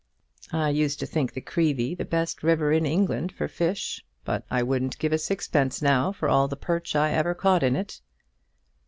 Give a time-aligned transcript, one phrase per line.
[0.51, 4.63] I used to think the Creevy the best river in England for fish; but I
[4.63, 8.01] wouldn't give a sixpence now for all the perch I ever caught in it."